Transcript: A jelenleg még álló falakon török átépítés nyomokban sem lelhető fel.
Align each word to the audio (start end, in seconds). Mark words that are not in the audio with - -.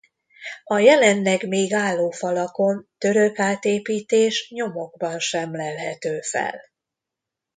A 0.63 0.77
jelenleg 0.77 1.47
még 1.47 1.73
álló 1.73 2.09
falakon 2.11 2.87
török 2.97 3.39
átépítés 3.39 4.49
nyomokban 4.49 5.19
sem 5.19 5.55
lelhető 5.55 6.21
fel. 6.21 6.59